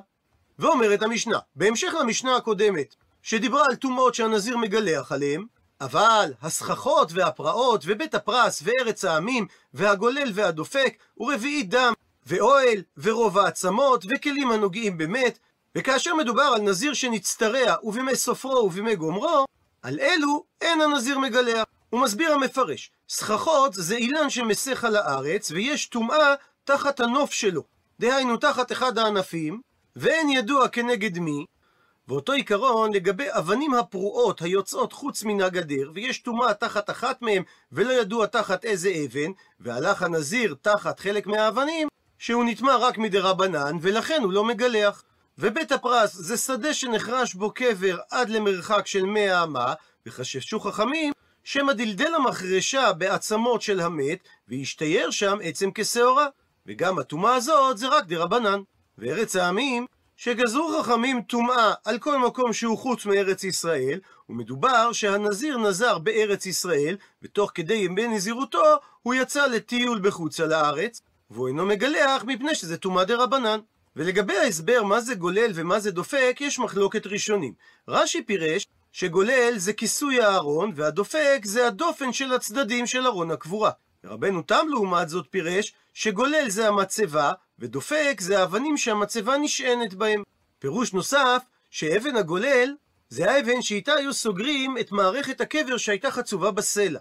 ואומרת 0.59 1.03
המשנה, 1.03 1.39
בהמשך 1.57 1.93
למשנה 2.01 2.37
הקודמת, 2.37 2.95
שדיברה 3.23 3.65
על 3.71 3.75
טומאות 3.75 4.15
שהנזיר 4.15 4.57
מגלח 4.57 5.13
עליהם, 5.13 5.47
אבל 5.81 6.33
הסככות 6.43 7.13
והפרעות 7.13 7.83
ובית 7.87 8.15
הפרס 8.15 8.63
וארץ 8.65 9.05
העמים 9.05 9.47
והגולל 9.75 10.31
והדופק 10.35 10.97
ורביעית 11.19 11.71
דם 11.71 11.93
ואוהל 12.27 12.83
ורוב 12.97 13.39
העצמות 13.39 14.05
וכלים 14.09 14.51
הנוגעים 14.51 14.99
במת 14.99 15.39
וכאשר 15.75 16.15
מדובר 16.15 16.43
על 16.55 16.61
נזיר 16.61 16.95
שנצטרע 16.95 17.75
ובימי 17.83 18.17
סופרו 18.17 18.67
ובימי 18.67 18.97
גומרו, 18.97 19.45
על 19.83 20.01
אלו 20.01 20.45
אין 20.61 20.81
הנזיר 20.81 21.19
מגלח. 21.19 21.65
הוא 21.91 22.01
מסביר 22.01 22.33
המפרש, 22.33 22.91
סככות 23.09 23.75
זה 23.75 23.97
אילן 23.97 24.31
שמסך 24.31 24.85
על 24.85 24.97
הארץ, 24.97 25.51
ויש 25.51 25.87
טומאה 25.87 26.35
תחת 26.65 27.01
הנוף 27.01 27.33
שלו. 27.33 27.63
דהיינו 28.01 28.37
תחת 28.37 28.73
אחד 28.73 28.99
הענפים, 28.99 29.61
ואין 29.97 30.31
ידוע 30.31 30.69
כנגד 30.69 31.19
מי, 31.19 31.45
ואותו 32.09 32.33
עיקרון 32.33 32.93
לגבי 32.93 33.27
אבנים 33.29 33.75
הפרועות 33.75 34.43
היוצאות 34.43 34.93
חוץ 34.93 35.23
מן 35.23 35.41
הגדר, 35.41 35.91
ויש 35.95 36.19
טומאה 36.19 36.55
תחת 36.55 36.91
אחת 36.91 37.23
מהם, 37.23 37.43
ולא 37.73 37.93
ידוע 37.93 38.27
תחת 38.27 38.65
איזה 38.65 38.93
אבן, 39.05 39.31
והלך 39.61 40.03
הנזיר 40.03 40.55
תחת 40.63 41.01
חלק 41.01 41.27
מהאבנים, 41.27 41.89
שהוא 42.19 42.45
נטמע 42.45 42.77
רק 42.77 42.99
מדי 42.99 43.19
רבנן, 43.19 43.77
ולכן 43.81 44.21
הוא 44.23 44.33
לא 44.33 44.45
מגלח. 44.45 45.03
ובית 45.39 45.73
הפרס 45.73 46.15
זה 46.15 46.37
שדה 46.37 46.75
שנחרש 46.75 47.35
בו 47.35 47.51
קבר 47.51 47.99
עד 48.11 48.29
למרחק 48.29 48.87
של 48.87 49.05
מאה 49.05 49.43
אמה, 49.43 49.75
וחששו 50.07 50.61
חכמים 50.61 51.13
שמא 51.45 51.73
דלדל 51.73 52.15
המחרשה 52.15 52.93
בעצמות 52.93 53.63
של 53.63 53.81
המת, 53.81 54.19
וישתייר 54.49 55.11
שם 55.11 55.39
עצם 55.43 55.71
כשעורה. 55.75 56.27
וגם 56.67 56.99
הטומאה 56.99 57.35
הזאת 57.35 57.79
זה 57.79 57.89
רק 57.89 58.07
דרבנן. 58.07 58.61
וארץ 58.99 59.37
העמים, 59.37 59.87
שגזרו 60.17 60.83
חכמים 60.83 61.23
טומאה 61.23 61.73
על 61.85 61.99
כל 61.99 62.19
מקום 62.19 62.53
שהוא 62.53 62.79
חוץ 62.79 63.07
מארץ 63.07 63.45
ישראל, 63.45 64.01
ומדובר 64.29 64.93
שהנזיר 64.93 65.59
נזר 65.59 65.99
בארץ 65.99 66.47
ישראל, 66.47 66.97
ותוך 67.23 67.51
כדי 67.55 67.75
ימי 67.75 68.09
נזירותו 68.09 68.63
הוא 69.03 69.15
יצא 69.15 69.47
לטיול 69.47 69.99
בחוץ 70.03 70.41
על 70.41 70.53
הארץ, 70.53 71.03
והוא 71.31 71.49
אינו 71.49 71.67
מגלח 71.67 72.25
מפני 72.27 72.55
שזה 72.55 72.77
טומאה 72.77 73.05
דרבנן. 73.05 73.61
ולגבי 73.97 74.37
ההסבר 74.37 74.83
מה 74.83 75.01
זה 75.01 75.15
גולל 75.15 75.51
ומה 75.55 75.81
זה 75.81 75.91
דופק, 75.91 76.37
יש 76.41 76.59
מחלוקת 76.59 77.07
ראשונים. 77.07 77.53
רש"י 77.89 78.23
פירש 78.23 78.67
שגולל 78.93 79.53
זה 79.57 79.73
כיסוי 79.73 80.21
הארון, 80.21 80.73
והדופק 80.77 81.41
זה 81.45 81.67
הדופן 81.67 82.13
של 82.13 82.33
הצדדים 82.33 82.87
של 82.87 83.07
ארון 83.07 83.31
הקבורה. 83.31 83.71
רבנו 84.05 84.43
תם 84.43 84.67
לעומת 84.71 85.09
זאת 85.09 85.27
פירש 85.31 85.75
שגולל 85.95 86.45
זה 86.49 86.69
המצבה, 86.69 87.33
ודופק 87.59 88.17
זה 88.21 88.41
האבנים 88.41 88.77
שהמצבה 88.77 89.39
נשענת 89.39 89.95
בהם. 89.95 90.23
פירוש 90.59 90.93
נוסף, 90.93 91.43
שאבן 91.71 92.17
הגולל 92.17 92.75
זה 93.09 93.31
האבן 93.31 93.63
שאיתה 93.63 93.93
היו 93.93 94.15
סוגרים 94.15 94.79
את 94.79 94.93
מערכת 94.93 95.41
הקבר 95.41 95.77
שהייתה 95.77 96.11
חצובה 96.11 96.51
בסלע. 96.51 97.01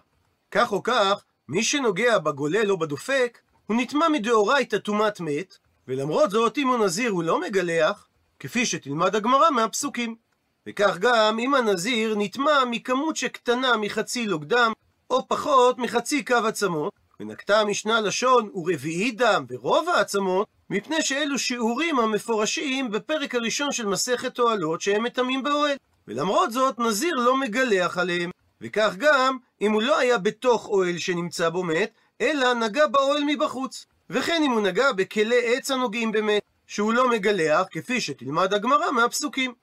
כך 0.51 0.71
או 0.71 0.83
כך, 0.83 1.23
מי 1.47 1.63
שנוגע 1.63 2.17
בגולל 2.17 2.71
או 2.71 2.77
בדופק, 2.77 3.39
הוא 3.65 3.77
נטמע 3.81 4.09
מדאורייתא 4.09 4.77
טומאת 4.77 5.19
מת, 5.19 5.57
ולמרות 5.87 6.31
זאת 6.31 6.57
אם 6.57 6.67
הוא 6.67 6.85
נזיר 6.85 7.11
הוא 7.11 7.23
לא 7.23 7.41
מגלח, 7.41 8.07
כפי 8.39 8.65
שתלמד 8.65 9.15
הגמרא 9.15 9.49
מהפסוקים. 9.49 10.15
וכך 10.67 10.97
גם 10.97 11.39
אם 11.39 11.55
הנזיר 11.55 12.15
נטמע 12.17 12.65
מכמות 12.65 13.15
שקטנה 13.15 13.77
מחצי 13.77 14.25
לוגדם, 14.25 14.73
או 15.09 15.27
פחות 15.27 15.77
מחצי 15.77 16.25
קו 16.25 16.35
עצמות, 16.35 16.93
ונקטה 17.19 17.59
המשנה 17.59 18.01
לשון 18.01 18.49
ורביעי 18.55 19.11
דם 19.11 19.45
ברוב 19.47 19.89
העצמות, 19.89 20.47
מפני 20.69 21.01
שאלו 21.01 21.39
שיעורים 21.39 21.99
המפורשים 21.99 22.91
בפרק 22.91 23.35
הראשון 23.35 23.71
של 23.71 23.85
מסכת 23.85 24.39
אוהלות 24.39 24.81
שהם 24.81 25.03
מטמאים 25.03 25.43
באוהל. 25.43 25.77
ולמרות 26.07 26.51
זאת 26.51 26.79
נזיר 26.79 27.15
לא 27.15 27.37
מגלח 27.37 27.97
עליהם. 27.97 28.31
וכך 28.61 28.95
גם 28.97 29.37
אם 29.61 29.71
הוא 29.71 29.81
לא 29.81 29.99
היה 29.99 30.17
בתוך 30.17 30.67
אוהל 30.67 30.97
שנמצא 30.97 31.49
בו 31.49 31.63
מת, 31.63 31.91
אלא 32.21 32.53
נגע 32.53 32.87
באוהל 32.87 33.23
מבחוץ. 33.27 33.85
וכן 34.09 34.41
אם 34.45 34.51
הוא 34.51 34.61
נגע 34.61 34.91
בכלי 34.91 35.39
עץ 35.45 35.71
הנוגעים 35.71 36.11
במת, 36.11 36.41
שהוא 36.67 36.93
לא 36.93 37.09
מגלח, 37.09 37.67
כפי 37.71 38.01
שתלמד 38.01 38.53
הגמרא 38.53 38.91
מהפסוקים. 38.91 39.53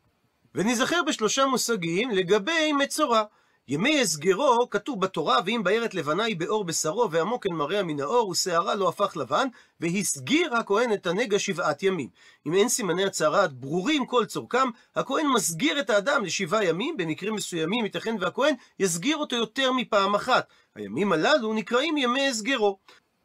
ונזכר 0.56 1.02
בשלושה 1.06 1.46
מושגים 1.46 2.10
לגבי 2.10 2.72
מצורע. 2.72 3.22
ימי 3.68 4.00
הסגרו, 4.00 4.70
כתוב 4.70 5.00
בתורה, 5.00 5.38
ואם 5.46 5.60
בארת 5.64 5.94
לבנה 5.94 6.24
היא 6.24 6.36
באור 6.36 6.64
בשרו, 6.64 7.10
ועמוק 7.10 7.46
אין 7.46 7.54
מראה 7.54 7.82
מן 7.82 8.00
האור, 8.00 8.28
ושערה 8.28 8.74
לא 8.74 8.88
הפך 8.88 9.16
לבן, 9.16 9.48
והסגיר 9.80 10.56
הכהן 10.56 10.92
את 10.92 11.06
הנגע 11.06 11.38
שבעת 11.38 11.82
ימים. 11.82 12.08
אם 12.46 12.54
אין 12.54 12.68
סימני 12.68 13.04
הצהרת 13.04 13.52
ברורים 13.52 14.06
כל 14.06 14.24
צורכם, 14.24 14.68
הכהן 14.96 15.26
מסגיר 15.26 15.80
את 15.80 15.90
האדם 15.90 16.24
לשבעה 16.24 16.64
ימים, 16.64 16.96
במקרים 16.96 17.34
מסוימים 17.34 17.84
ייתכן 17.84 18.16
והכהן 18.20 18.54
יסגיר 18.78 19.16
אותו 19.16 19.36
יותר 19.36 19.72
מפעם 19.72 20.14
אחת. 20.14 20.46
הימים 20.74 21.12
הללו 21.12 21.52
נקראים 21.52 21.96
ימי 21.96 22.28
הסגרו. 22.28 22.78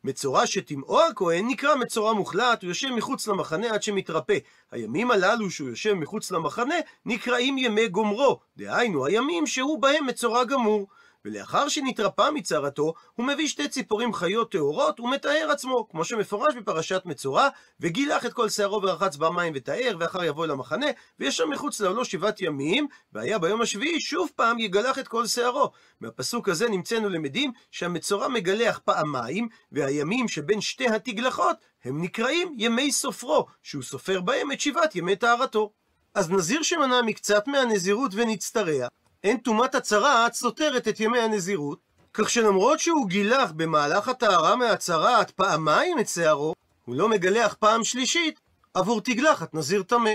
מצורע 0.03 0.48
שטמאו 0.48 1.01
הכהן 1.01 1.48
נקרא 1.48 1.75
מצורע 1.75 2.13
מוחלט, 2.13 2.63
הוא 2.63 2.70
יושב 2.70 2.89
מחוץ 2.89 3.27
למחנה 3.27 3.74
עד 3.74 3.84
שמתרפא. 3.84 4.38
הימים 4.72 5.12
הללו 5.12 5.51
שהוא 5.51 5.70
יושב 5.70 5.93
מחוץ 5.93 6.31
למחנה 6.31 6.75
נקראים 7.05 7.58
ימי 7.58 7.88
גומרו, 7.88 8.39
דהיינו 8.58 9.05
הימים 9.05 9.48
שהוא 9.48 9.81
בהם 9.81 10.08
מצורע 10.08 10.43
גמור. 10.43 10.88
ולאחר 11.25 11.67
שנתרפא 11.67 12.29
מצרתו, 12.33 12.93
הוא 13.13 13.25
מביא 13.25 13.47
שתי 13.47 13.67
ציפורים 13.67 14.13
חיות 14.13 14.51
טהורות 14.51 14.99
ומטהר 14.99 15.51
עצמו, 15.51 15.87
כמו 15.89 16.05
שמפורש 16.05 16.55
בפרשת 16.55 17.01
מצורע, 17.05 17.47
וגילח 17.79 18.25
את 18.25 18.33
כל 18.33 18.49
שערו 18.49 18.81
ורחץ 18.81 19.15
במים 19.15 19.53
וטהר, 19.55 19.95
ואחר 19.99 20.23
יבוא 20.23 20.45
אל 20.45 20.51
המחנה, 20.51 20.85
וישב 21.19 21.45
מחוץ 21.45 21.81
לעולו 21.81 22.05
שבעת 22.05 22.41
ימים, 22.41 22.87
והיה 23.13 23.39
ביום 23.39 23.61
השביעי 23.61 24.01
שוב 24.01 24.29
פעם 24.35 24.59
יגלח 24.59 24.99
את 24.99 25.07
כל 25.07 25.27
שערו. 25.27 25.71
מהפסוק 26.01 26.49
הזה 26.49 26.69
נמצאנו 26.69 27.09
למדים 27.09 27.51
שהמצורע 27.71 28.27
מגלח 28.27 28.79
פעמיים, 28.85 29.47
והימים 29.71 30.27
שבין 30.27 30.61
שתי 30.61 30.87
התגלחות 30.87 31.57
הם 31.83 32.01
נקראים 32.01 32.55
ימי 32.57 32.91
סופרו, 32.91 33.45
שהוא 33.63 33.83
סופר 33.83 34.21
בהם 34.21 34.51
את 34.51 34.59
שבעת 34.61 34.95
ימי 34.95 35.15
טהרתו. 35.15 35.71
אז 36.13 36.31
נזיר 36.31 36.63
שמנע 36.63 37.01
מקצת 37.01 37.47
מהנזירות 37.47 38.11
ונצטרע, 38.15 38.87
אין 39.23 39.37
טומאת 39.37 39.75
הצרעת 39.75 40.33
סותרת 40.33 40.87
את 40.87 40.99
ימי 40.99 41.19
הנזירות, 41.19 41.79
כך 42.13 42.29
שלמרות 42.29 42.79
שהוא 42.79 43.07
גילח 43.07 43.51
במהלך 43.55 44.07
הטהרה 44.07 44.55
מהצרעת 44.55 45.31
פעמיים 45.31 45.99
את 45.99 46.07
שערו, 46.09 46.53
הוא 46.85 46.95
לא 46.95 47.09
מגלח 47.09 47.55
פעם 47.59 47.83
שלישית 47.83 48.39
עבור 48.73 49.01
תגלחת 49.01 49.53
נזיר 49.53 49.83
טמא. 49.83 50.11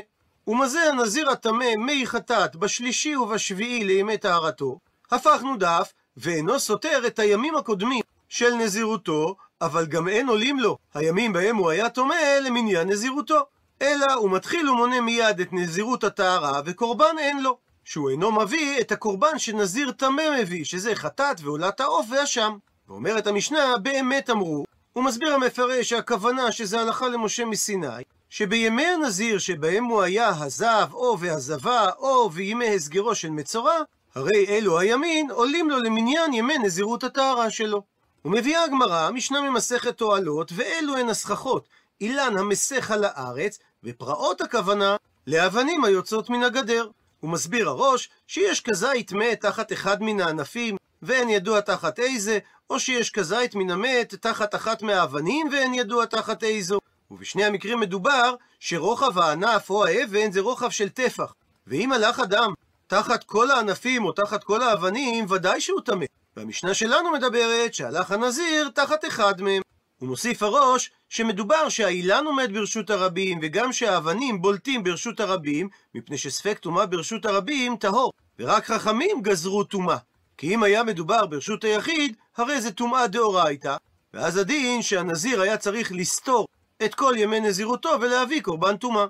ומזה 0.47 0.83
הנזיר 0.83 1.31
הטמא 1.31 1.77
מי 1.79 2.07
חטאת 2.07 2.57
בשלישי 2.57 3.17
ובשביעי 3.17 3.85
לימי 3.85 4.19
טהרתו, 4.19 4.79
הפכנו 5.11 5.57
דף, 5.57 5.93
ואינו 6.17 6.61
סותר 6.61 7.07
את 7.07 7.19
הימים 7.19 7.57
הקודמים 7.57 8.03
של 8.29 8.55
נזירותו, 8.55 9.37
אבל 9.61 9.87
גם 9.87 10.09
אין 10.09 10.29
עולים 10.29 10.61
לו 10.61 10.79
הימים 10.95 11.33
בהם 11.33 11.57
הוא 11.57 11.71
היה 11.71 11.89
טמא 11.89 12.39
למניין 12.43 12.89
נזירותו. 12.89 13.41
אלא 13.83 14.13
הוא 14.15 14.31
מתחיל 14.31 14.71
ומונה 14.71 15.01
מיד 15.01 15.41
את 15.41 15.53
נזירות 15.53 16.05
הטהרה, 16.05 16.61
וקורבן 16.65 17.19
אין 17.19 17.43
לו. 17.43 17.66
שהוא 17.87 18.11
אינו 18.11 18.33
מביא 18.33 18.81
את 18.81 18.93
הקורבן 18.93 19.39
שנזיר 19.39 19.91
טמא 19.93 20.23
מביא, 20.41 20.65
שזה 20.65 20.95
חטאת 20.95 21.41
ועולת 21.41 21.81
העוף 21.81 22.07
והשם. 22.11 22.57
ואומרת 22.89 23.27
המשנה, 23.27 23.79
באמת 23.83 24.31
אמרו, 24.31 24.65
הוא 24.93 25.05
מסביר 25.05 25.35
המפרש 25.35 25.89
שהכוונה 25.89 26.53
שזה 26.53 26.81
הלכה 26.81 27.09
למשה 27.09 27.45
מסיני, 27.45 28.03
שבימי 28.31 28.87
הנזיר 28.87 29.39
שבהם 29.39 29.85
הוא 29.85 30.03
היה 30.03 30.29
הזב 30.29 30.89
או 30.93 31.19
והזבה 31.21 31.91
או 31.99 32.31
וימי 32.33 32.75
הסגרו 32.75 33.15
של 33.15 33.31
מצורע, 33.31 33.79
הרי 34.15 34.47
אלו 34.49 34.79
הימין 34.79 35.31
עולים 35.31 35.71
לו 35.71 35.79
למניין 35.79 36.35
ימי 36.35 36.59
נזירות 36.59 37.05
הטהרה 37.05 37.51
שלו. 37.51 37.83
ומביאה 38.25 38.65
הגמרא 38.65 39.11
משנה 39.11 39.41
ממסכת 39.41 39.97
תועלות, 39.97 40.53
ואלו 40.55 40.97
הן 40.97 41.09
הסככות, 41.09 41.69
אילן 42.01 42.37
המסך 42.39 42.91
על 42.91 43.05
הארץ, 43.05 43.59
ופרעות 43.85 44.41
הכוונה 44.41 44.97
לאבנים 45.27 45.85
היוצאות 45.85 46.31
מן 46.31 46.43
הגדר. 46.43 46.89
הוא 47.21 47.31
מסביר 47.31 47.69
הראש 47.69 48.09
שיש 48.27 48.61
כזית 48.61 49.13
מת 49.13 49.41
תחת 49.41 49.73
אחד 49.73 50.03
מן 50.03 50.21
הענפים 50.21 50.77
ואין 51.03 51.29
ידוע 51.29 51.61
תחת 51.61 51.99
איזה, 51.99 52.39
או 52.71 52.81
שיש 52.81 53.11
כזית 53.11 53.55
מן 53.55 53.71
המת 53.71 54.15
תחת 54.15 54.55
אחת 54.55 54.83
מהאבנים 54.83 55.49
ואין 55.53 55.75
ידוע 55.75 56.07
תחת 56.07 56.45
איזו. 56.45 56.79
ובשני 57.11 57.45
המקרים 57.45 57.81
מדובר 57.81 58.35
שרוחב 58.61 59.19
הענף 59.19 59.71
או 59.71 59.87
האבן 59.87 60.33
זה 60.33 60.41
רוחב 60.41 60.71
של 60.71 60.89
טפח. 60.89 61.35
ואם 61.67 61.93
הלך 61.93 62.21
אדם 62.21 62.53
תחת 62.87 63.25
כל 63.25 63.51
הענפים 63.51 64.05
או 64.05 64.13
תחת 64.13 64.45
כל 64.45 64.63
האבנים, 64.63 65.27
ודאי 65.29 65.61
שהוא 65.61 65.81
טמא. 65.81 66.07
והמשנה 66.37 66.75
שלנו 66.75 67.13
מדברת 67.13 67.75
שהלך 67.75 68.11
הנזיר 68.11 68.69
תחת 68.75 69.05
אחד 69.05 69.41
מהם. 69.41 69.63
הוא 69.99 70.09
מוסיף 70.09 70.43
הראש 70.43 70.91
שמדובר 71.09 71.69
שהאילן 71.69 72.25
עומד 72.27 72.51
ברשות 72.53 72.91
הרבים, 72.91 73.39
וגם 73.43 73.73
שהאבנים 73.73 74.43
בולטים 74.43 74.85
ברשות 74.85 75.21
הרבים, 75.21 75.69
מפני 75.95 76.19
שספק 76.19 76.59
טומאה 76.59 76.87
ברשות 76.87 77.27
הרבים 77.27 77.77
טהור, 77.77 78.13
ורק 78.39 78.65
חכמים 78.65 79.23
גזרו 79.23 79.65
טומאה. 79.65 79.97
כי 80.37 80.55
אם 80.55 80.63
היה 80.63 80.85
מדובר 80.85 81.27
ברשות 81.27 81.65
היחיד, 81.65 82.17
הרי 82.37 82.61
זה 82.61 82.73
טומאה 82.73 83.07
דאורייתא, 83.07 83.77
ואז 84.15 84.37
הדין 84.37 84.83
שהנזיר 84.83 85.41
היה 85.41 85.57
צריך 85.57 85.93
לסתור 85.93 86.49
את 86.85 86.95
כל 86.95 87.15
ימי 87.17 87.41
נזירותו 87.41 87.91
ולהביא 88.01 88.43
קורבן 88.43 88.77
טומאה. 88.77 89.07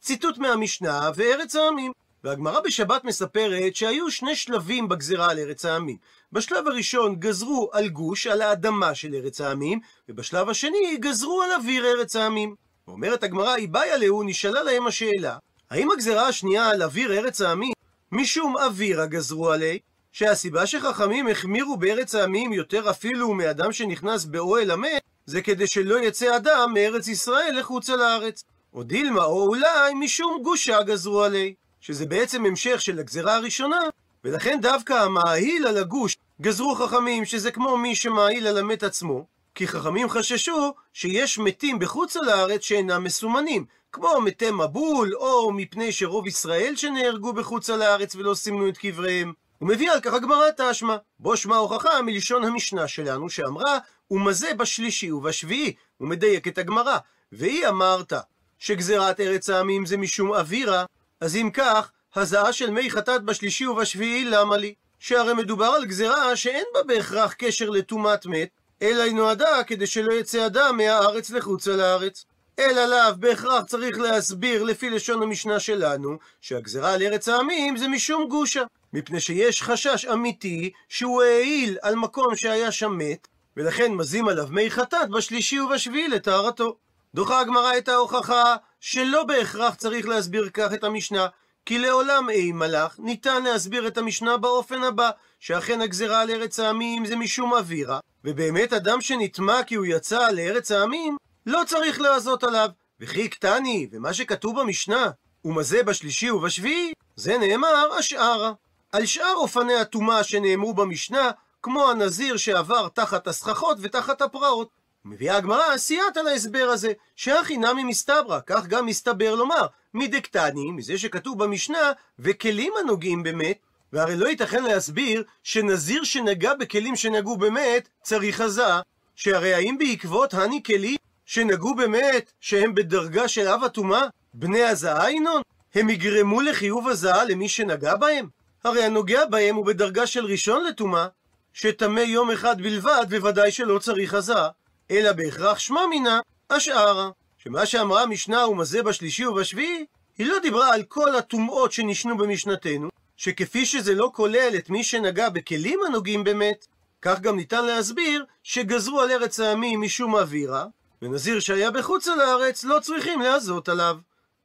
ציטוט 0.00 0.38
מהמשנה 0.38 1.10
וארץ 1.14 1.56
העמים. 1.56 1.92
והגמרא 2.24 2.60
בשבת 2.60 3.04
מספרת 3.04 3.76
שהיו 3.76 4.10
שני 4.10 4.36
שלבים 4.36 4.88
בגזרה 4.88 5.30
על 5.30 5.38
ארץ 5.38 5.64
העמים. 5.64 5.96
בשלב 6.32 6.66
הראשון 6.66 7.16
גזרו 7.16 7.70
על 7.72 7.88
גוש, 7.88 8.26
על 8.26 8.42
האדמה 8.42 8.94
של 8.94 9.14
ארץ 9.14 9.40
העמים, 9.40 9.80
ובשלב 10.08 10.48
השני 10.48 10.96
גזרו 10.96 11.42
על 11.42 11.50
אוויר 11.52 11.86
ארץ 11.86 12.16
העמים. 12.16 12.54
אומרת 12.88 13.22
הגמרא, 13.22 13.56
איבאי 13.56 13.90
עליהו, 13.90 14.22
נשאלה 14.22 14.62
להם 14.62 14.86
השאלה, 14.86 15.38
האם 15.70 15.90
הגזרה 15.90 16.28
השנייה 16.28 16.70
על 16.70 16.82
אוויר 16.82 17.12
ארץ 17.12 17.40
העמים, 17.40 17.72
משום 18.12 18.56
אווירה 18.56 19.06
גזרו 19.06 19.50
עלי, 19.50 19.78
שהסיבה 20.12 20.66
שחכמים 20.66 21.28
החמירו 21.28 21.76
בארץ 21.76 22.14
העמים 22.14 22.52
יותר 22.52 22.90
אפילו 22.90 23.34
מאדם 23.34 23.72
שנכנס 23.72 24.24
באוהל 24.24 24.70
המת, 24.70 25.02
זה 25.26 25.42
כדי 25.42 25.66
שלא 25.66 26.00
יצא 26.00 26.36
אדם 26.36 26.70
מארץ 26.74 27.08
ישראל 27.08 27.58
לחוצה 27.58 27.96
לארץ. 27.96 28.44
או 28.74 28.82
דילמה, 28.82 29.24
או 29.24 29.48
אולי 29.48 29.94
משום 29.94 30.42
גושה 30.42 30.82
גזרו 30.82 31.22
עלי, 31.22 31.54
שזה 31.80 32.06
בעצם 32.06 32.46
המשך 32.46 32.80
של 32.80 32.98
הגזרה 32.98 33.36
הראשונה, 33.36 33.80
ולכן 34.24 34.58
דווקא 34.62 34.92
המאהיל 34.92 35.66
על 35.66 35.76
הגוש 35.76 36.16
גזרו 36.40 36.74
חכמים 36.74 37.24
שזה 37.24 37.50
כמו 37.50 37.76
מי 37.76 37.94
שמאהיל 37.94 38.46
על 38.46 38.58
המת 38.58 38.82
עצמו, 38.82 39.26
כי 39.54 39.68
חכמים 39.68 40.08
חששו 40.08 40.74
שיש 40.92 41.38
מתים 41.38 41.78
בחוץ 41.78 42.16
לארץ 42.16 42.62
שאינם 42.62 43.04
מסומנים, 43.04 43.64
כמו 43.92 44.20
מתי 44.20 44.50
מבול, 44.50 45.14
או 45.14 45.52
מפני 45.52 45.92
שרוב 45.92 46.26
ישראל 46.26 46.76
שנהרגו 46.76 47.32
בחוץ 47.32 47.70
לארץ 47.70 48.14
ולא 48.14 48.34
סימנו 48.34 48.68
את 48.68 48.78
קבריהם. 48.78 49.32
הוא 49.58 49.68
מביא 49.68 49.90
על 49.90 50.00
כך 50.00 50.12
הגמרא 50.12 50.46
תשמע, 50.56 50.96
בו 51.18 51.36
שמע 51.36 51.56
הוכחה 51.56 52.02
מלשון 52.02 52.44
המשנה 52.44 52.88
שלנו 52.88 53.30
שאמרה, 53.30 53.78
ומזה 54.10 54.54
בשלישי 54.54 55.12
ובשביעי, 55.12 55.74
הוא 55.98 56.08
מדייק 56.08 56.48
את 56.48 56.58
הגמרא, 56.58 56.98
והיא 57.32 57.68
אמרת 57.68 58.12
שגזירת 58.58 59.20
ארץ 59.20 59.50
העמים 59.50 59.86
זה 59.86 59.96
משום 59.96 60.32
אווירה, 60.32 60.84
אז 61.20 61.36
אם 61.36 61.50
כך, 61.52 61.90
הזעה 62.14 62.52
של 62.52 62.70
מי 62.70 62.90
חטאת 62.90 63.22
בשלישי 63.22 63.66
ובשביעי 63.66 64.24
למה 64.24 64.56
לי? 64.56 64.74
שהרי 65.00 65.34
מדובר 65.34 65.66
על 65.66 65.84
גזירה 65.84 66.36
שאין 66.36 66.64
בה 66.74 66.82
בהכרח 66.82 67.32
קשר 67.32 67.70
לטומאת 67.70 68.26
מת, 68.26 68.48
אלא 68.82 69.02
היא 69.02 69.14
נועדה 69.14 69.64
כדי 69.66 69.86
שלא 69.86 70.12
יצא 70.12 70.46
אדם 70.46 70.76
מהארץ 70.76 71.30
לחוצה 71.30 71.76
לארץ. 71.76 72.24
אלא 72.58 72.86
לאו 72.86 73.16
בהכרח 73.18 73.64
צריך 73.64 73.98
להסביר 73.98 74.62
לפי 74.62 74.90
לשון 74.90 75.22
המשנה 75.22 75.60
שלנו, 75.60 76.18
שהגזרה 76.40 76.92
על 76.92 77.02
ארץ 77.02 77.28
העמים 77.28 77.76
זה 77.76 77.88
משום 77.88 78.28
גושה. 78.28 78.62
מפני 78.92 79.20
שיש 79.20 79.62
חשש 79.62 80.04
אמיתי 80.04 80.70
שהוא 80.88 81.22
העיל 81.22 81.78
על 81.82 81.94
מקום 81.94 82.36
שהיה 82.36 82.72
שם 82.72 82.98
מת, 82.98 83.28
ולכן 83.56 83.92
מזים 83.92 84.28
עליו 84.28 84.46
מי 84.50 84.70
חטאת 84.70 85.08
בשלישי 85.10 85.60
ובשביעי 85.60 86.08
לטהרתו. 86.08 86.76
דוחה 87.14 87.40
הגמרא 87.40 87.78
את 87.78 87.88
ההוכחה 87.88 88.56
שלא 88.80 89.24
בהכרח 89.24 89.74
צריך 89.74 90.08
להסביר 90.08 90.48
כך 90.54 90.72
את 90.74 90.84
המשנה, 90.84 91.26
כי 91.66 91.78
לעולם 91.78 92.30
אי 92.30 92.52
מלאך 92.52 92.96
ניתן 92.98 93.42
להסביר 93.42 93.86
את 93.86 93.98
המשנה 93.98 94.36
באופן 94.36 94.82
הבא, 94.82 95.10
שאכן 95.40 95.80
הגזרה 95.80 96.20
על 96.20 96.30
ארץ 96.30 96.60
העמים 96.60 97.06
זה 97.06 97.16
משום 97.16 97.52
אווירה, 97.52 98.00
ובאמת 98.24 98.72
אדם 98.72 99.00
שנטמע 99.00 99.62
כי 99.62 99.74
הוא 99.74 99.86
יצא 99.86 100.30
לארץ 100.30 100.72
העמים, 100.72 101.16
לא 101.46 101.62
צריך 101.66 102.00
לעזות 102.00 102.44
עליו. 102.44 102.68
וכי 103.00 103.28
קטני, 103.28 103.88
ומה 103.92 104.14
שכתוב 104.14 104.60
במשנה, 104.60 105.10
ומזה 105.44 105.82
בשלישי 105.82 106.30
ובשביעי, 106.30 106.92
זה 107.16 107.38
נאמר 107.38 107.92
השערה. 107.98 108.52
על 108.92 109.06
שאר 109.06 109.34
אופני 109.34 109.74
הטומאה 109.74 110.24
שנאמרו 110.24 110.74
במשנה, 110.74 111.30
כמו 111.62 111.90
הנזיר 111.90 112.36
שעבר 112.36 112.88
תחת 112.88 113.26
הסככות 113.26 113.78
ותחת 113.80 114.22
הפרעות. 114.22 114.68
מביאה 115.08 115.36
הגמרא 115.36 115.76
סייעת 115.76 116.16
על 116.16 116.28
ההסבר 116.28 116.68
הזה, 116.72 116.92
שהכי 117.16 117.56
נמי 117.56 117.84
מסתברא, 117.84 118.40
כך 118.46 118.66
גם 118.66 118.86
מסתבר 118.86 119.34
לומר, 119.34 119.66
מדקטני, 119.94 120.70
מזה 120.72 120.98
שכתוב 120.98 121.44
במשנה, 121.44 121.92
וכלים 122.18 122.72
הנוגעים 122.80 123.22
במת, 123.22 123.58
והרי 123.92 124.16
לא 124.16 124.28
ייתכן 124.28 124.64
להסביר 124.64 125.24
שנזיר 125.42 126.04
שנגע 126.04 126.54
בכלים 126.54 126.96
שנגעו 126.96 127.36
במת, 127.36 127.88
צריך 128.02 128.40
עזה, 128.40 128.80
שהרי 129.16 129.54
האם 129.54 129.78
בעקבות 129.78 130.34
הני 130.34 130.62
כלים 130.62 130.96
שנגעו 131.26 131.74
במת, 131.74 132.32
שהם 132.40 132.74
בדרגה 132.74 133.28
של 133.28 133.48
אב 133.48 133.64
הטומאה, 133.64 134.02
בני 134.34 134.62
הזעה 134.62 135.12
ינון? 135.12 135.42
הם 135.74 135.90
יגרמו 135.90 136.40
לחיוב 136.40 136.88
הזעה 136.88 137.24
למי 137.24 137.48
שנגע 137.48 137.96
בהם? 137.96 138.28
הרי 138.64 138.84
הנוגע 138.84 139.24
בהם 139.24 139.56
הוא 139.56 139.66
בדרגה 139.66 140.06
של 140.06 140.24
ראשון 140.24 140.64
לטומאה, 140.64 141.06
שטמא 141.52 142.00
יום 142.00 142.30
אחד 142.30 142.62
בלבד, 142.62 143.06
בוודאי 143.10 143.50
שלא 143.50 143.78
צריך 143.78 144.14
הזעה, 144.14 144.48
אלא 144.90 145.12
בהכרח 145.12 145.58
שמע 145.58 145.86
מינה 145.86 146.20
השערה. 146.50 147.10
שמה 147.38 147.66
שאמרה 147.66 148.02
המשנה 148.02 148.48
ומזה 148.48 148.82
בשלישי 148.82 149.26
ובשביעי, 149.26 149.86
היא 150.18 150.26
לא 150.26 150.38
דיברה 150.38 150.74
על 150.74 150.82
כל 150.82 151.16
הטומאות 151.16 151.72
שנשנו 151.72 152.16
במשנתנו, 152.16 152.88
שכפי 153.16 153.66
שזה 153.66 153.94
לא 153.94 154.10
כולל 154.14 154.54
את 154.58 154.70
מי 154.70 154.84
שנגע 154.84 155.28
בכלים 155.28 155.80
הנוגעים 155.86 156.24
באמת, 156.24 156.66
כך 157.02 157.20
גם 157.20 157.36
ניתן 157.36 157.64
להסביר 157.64 158.24
שגזרו 158.42 159.00
על 159.00 159.10
ארץ 159.10 159.40
העמים 159.40 159.80
משום 159.80 160.14
אווירה, 160.14 160.66
ונזיר 161.02 161.40
שהיה 161.40 161.70
בחוץ 161.70 162.06
לארץ 162.06 162.64
לא 162.64 162.78
צריכים 162.80 163.20
להזות 163.20 163.68
עליו. 163.68 163.96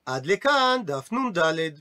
עד 0.06 0.26
לכאן 0.26 0.82
דף 0.86 1.12
נ"ד. 1.12 1.72